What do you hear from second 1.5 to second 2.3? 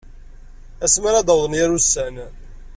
yir ussan.